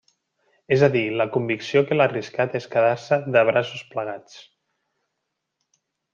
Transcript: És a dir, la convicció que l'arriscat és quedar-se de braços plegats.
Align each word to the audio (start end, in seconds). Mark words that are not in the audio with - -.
És 0.75 0.83
a 0.85 0.87
dir, 0.95 1.03
la 1.21 1.27
convicció 1.35 1.83
que 1.89 1.97
l'arriscat 1.99 2.57
és 2.61 2.67
quedar-se 2.77 3.21
de 3.37 3.45
braços 3.51 3.85
plegats. 3.93 4.41